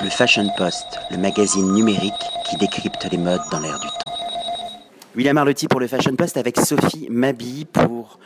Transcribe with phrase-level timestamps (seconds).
[0.00, 2.12] Le Fashion Post, le magazine numérique
[2.48, 4.12] qui décrypte les modes dans l'air du temps.
[5.16, 8.20] William Arlotti pour le Fashion Post avec Sophie Mabi pour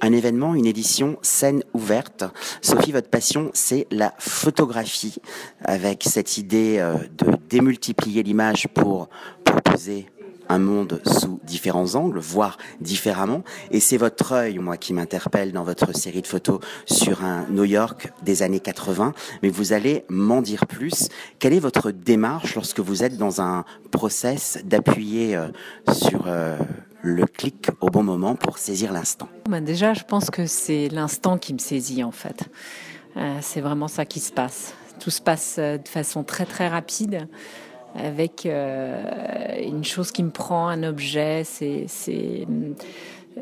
[0.00, 2.24] un événement, une édition scène ouverte.
[2.60, 5.16] Sophie, votre passion, c'est la photographie,
[5.64, 9.08] avec cette idée euh, de démultiplier l'image pour
[9.44, 10.06] proposer
[10.48, 13.42] un monde sous différents angles, voire différemment.
[13.70, 17.64] Et c'est votre œil, moi, qui m'interpelle dans votre série de photos sur un New
[17.64, 19.12] York des années 80.
[19.42, 21.08] Mais vous allez m'en dire plus.
[21.38, 25.48] Quelle est votre démarche lorsque vous êtes dans un process d'appuyer euh,
[25.92, 26.58] sur euh,
[27.02, 29.28] le clic au bon moment pour saisir l'instant?
[29.48, 32.44] Ben Déjà, je pense que c'est l'instant qui me saisit, en fait.
[33.16, 34.74] Euh, c'est vraiment ça qui se passe.
[35.00, 37.28] Tout se passe de façon très, très rapide
[37.96, 41.86] avec euh, une chose qui me prend, un objet, c'est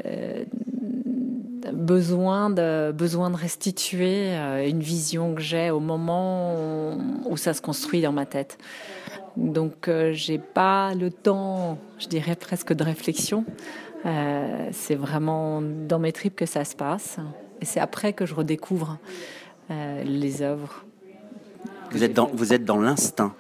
[0.04, 0.44] euh,
[1.72, 6.96] besoin de restituer euh, une vision que j'ai au moment
[7.26, 8.58] où, ça se construit dans ma tête.
[9.36, 13.44] Donc j'ai pas le temps, je dirais presque de réflexion.
[14.70, 17.16] c'est vraiment dans mes tripes que ça se passe,
[17.60, 18.98] et c'est après que je redécouvre
[20.04, 20.84] les œuvres.
[21.90, 22.04] Vous
[22.52, 23.34] êtes dans l'instinct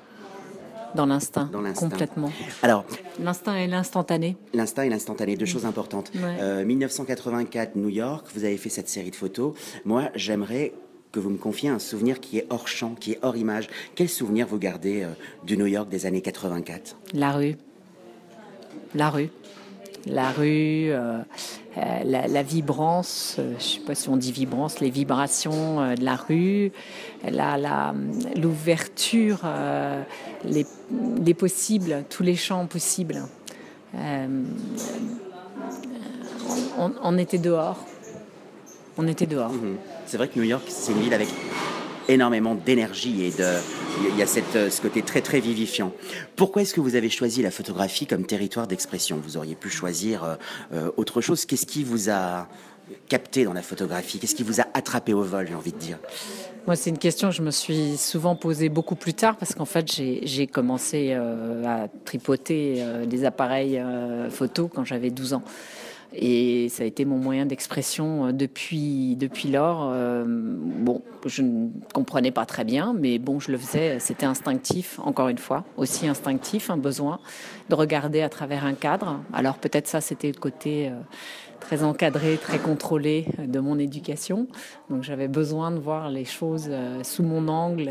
[0.94, 2.30] dans l'instinct, complètement.
[2.62, 2.84] Alors,
[3.20, 4.36] l'instinct et l'instantané.
[4.52, 6.12] L'instinct et l'instantané, deux choses importantes.
[6.14, 9.54] 1984, euh, New York, vous avez fait cette série de photos.
[9.84, 10.72] Moi, j'aimerais
[11.12, 13.68] que vous me confiez un souvenir qui est hors champ, qui est hors image.
[13.94, 15.08] Quel souvenir vous gardez euh,
[15.44, 17.56] du New York des années 84 La rue.
[18.94, 19.30] La rue
[20.06, 21.18] la rue, euh,
[21.76, 26.04] euh, la, vibrance, euh, je ne sais pas si on dit vibrance, les vibrations de
[26.04, 26.72] la rue,
[28.36, 29.40] l'ouverture,
[30.44, 30.66] les,
[31.24, 33.22] les, possibles, tous les champs possibles.
[36.78, 37.84] On, était dehors.
[38.96, 39.52] On était dehors.
[39.52, 39.76] Mhm.
[40.06, 41.28] C'est vrai que New York, c'est une ville avec
[42.08, 43.58] énormément d'énergie et de,
[44.00, 45.92] il y a cette, euh, ce côté très très vivifiant.
[46.36, 49.20] Pourquoi est-ce que vous avez choisi la photographie comme territoire d'expression?
[49.22, 50.34] Vous auriez pu choisir euh,
[50.72, 51.44] euh, autre chose.
[51.46, 52.48] Qu'est-ce qui vous a
[53.08, 54.18] capté dans la photographie?
[54.18, 55.98] Qu'est-ce qui vous a attrapé au vol, j'ai envie de dire?
[56.66, 59.64] Moi, c'est une question que je me suis souvent posée beaucoup plus tard parce qu'en
[59.64, 63.82] fait, j'ai commencé à tripoter des appareils
[64.30, 65.42] photo quand j'avais 12 ans.
[66.16, 69.90] Et ça a été mon moyen d'expression euh, depuis, depuis lors.
[69.92, 73.98] Euh, bon, je ne comprenais pas très bien, mais bon, je le faisais.
[73.98, 77.18] C'était instinctif, encore une fois, aussi instinctif, un besoin
[77.68, 79.20] de regarder à travers un cadre.
[79.32, 80.92] Alors peut-être ça, c'était le côté euh,
[81.60, 84.46] très encadré, très contrôlé de mon éducation.
[84.90, 86.70] Donc j'avais besoin de voir les choses
[87.02, 87.90] sous mon angle.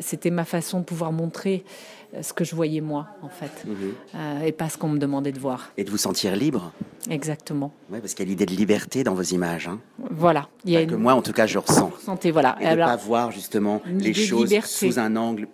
[0.00, 1.64] C'était ma façon de pouvoir montrer
[2.22, 3.94] ce que je voyais moi, en fait, mhm.
[4.14, 5.70] euh, et pas ce qu'on me demandait de voir.
[5.76, 6.72] Et de vous sentir libre
[7.10, 7.72] Exactement.
[7.90, 9.68] Oui, parce qu'il y a l'idée de liberté dans vos images.
[9.68, 9.78] Hein.
[10.10, 10.48] Voilà.
[10.64, 11.92] Il y a que moi, en tout cas, je ressens.
[12.00, 12.56] Santé, voilà.
[12.60, 15.48] Et de ne pas voir justement les choses sous un angle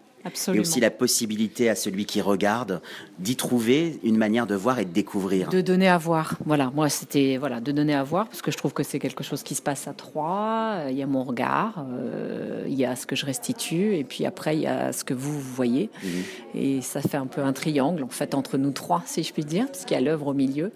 [0.53, 2.81] et aussi la possibilité à celui qui regarde
[3.19, 5.51] d'y trouver une manière de voir et de découvrir.
[5.51, 6.37] De donner à voir.
[6.45, 9.23] Voilà, moi c'était voilà de donner à voir parce que je trouve que c'est quelque
[9.23, 10.85] chose qui se passe à trois.
[10.91, 14.27] Il y a mon regard, euh, il y a ce que je restitue et puis
[14.27, 15.91] après il y a ce que vous, voyez.
[16.03, 16.11] Mhm.
[16.55, 19.45] Et ça fait un peu un triangle en fait entre nous trois, si je puis
[19.45, 20.73] dire, parce qu'il y a l'œuvre au milieu.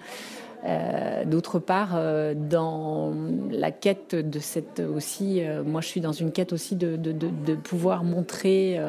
[0.65, 3.15] Euh, d'autre part, euh, dans
[3.51, 7.55] la quête de cette aussi, euh, moi je suis dans une quête aussi de, de,
[7.55, 8.81] pouvoir montrer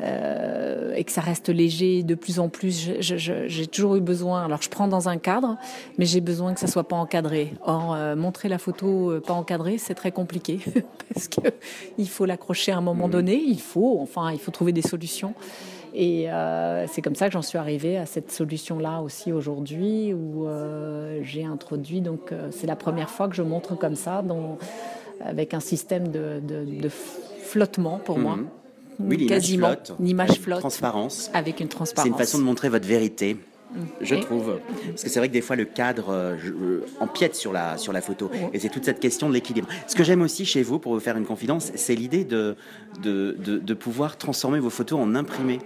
[0.00, 2.90] et que ça reste léger de plus en plus.
[3.00, 5.56] J'ai toujours eu besoin, alors je prends dans un cadre,
[5.98, 7.54] mais j'ai besoin que ça soit pas encadré.
[7.64, 10.60] Or, montrer la photo pas encadrée, c'est très compliqué
[11.12, 13.12] parce qu'il faut l'accrocher à un moment mmh.
[13.12, 15.34] donné, il faut, enfin, il faut trouver des solutions.
[15.94, 20.46] Et euh, c'est comme ça que j'en suis arrivée à cette solution-là aussi aujourd'hui, où
[20.46, 24.24] euh, j'ai introduit, donc euh, c'est la première fois que je montre comme ça,
[25.20, 26.40] avec un système de,
[27.42, 28.36] flottement pour moi.
[28.36, 28.48] Mhm.
[29.00, 31.30] Oui, quasiment flotte, une image flotte, transparence.
[31.34, 32.04] avec une transparence.
[32.04, 33.36] C'est une façon de montrer votre vérité.
[34.00, 34.58] Je trouve.
[34.88, 36.36] Parce que c'est vrai que des fois, le cadre
[37.00, 38.30] empiète sur la, sur la photo.
[38.52, 39.68] Et c'est toute cette question de l'équilibre.
[39.86, 42.56] Ce que j'aime aussi chez vous, pour vous faire une confidence, c'est l'idée de
[43.02, 45.60] de, de, de, pouvoir transformer vos photos en imprimés.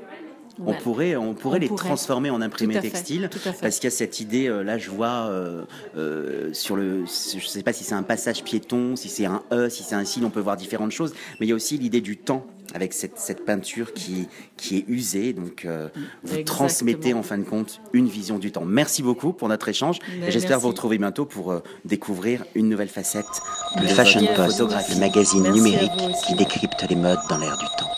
[0.64, 3.28] On pourrait, on pourrait les transformer en imprimé textile,
[3.60, 4.48] parce qu'il y a cette idée.
[4.48, 5.64] Euh, là, je vois euh,
[5.96, 9.68] euh, sur le, je sais pas si c'est un passage piéton, si c'est un E,
[9.68, 11.12] si c'est un signe, on peut voir différentes choses.
[11.40, 14.84] Mais il y a aussi l'idée du temps avec cette, cette, peinture qui, qui est
[14.88, 15.32] usée.
[15.32, 15.66] Donc,
[16.24, 18.64] vous transmettez en fin de compte une vision du temps.
[18.64, 19.98] Merci beaucoup pour notre échange.
[20.26, 23.24] et j'espère vous retrouver bientôt pour découvrir une nouvelle facette
[23.80, 25.92] de Fashion Post, le magazine numérique
[26.26, 27.95] qui décrypte les modes dans l'air du temps.